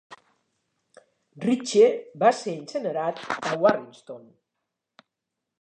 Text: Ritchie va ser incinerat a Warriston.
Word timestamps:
Ritchie 1.43 1.91
va 2.25 2.33
ser 2.39 2.55
incinerat 2.63 3.23
a 3.37 3.55
Warriston. 3.67 4.29